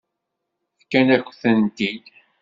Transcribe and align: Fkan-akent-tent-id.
Fkan-akent-tent-id. 0.79 2.05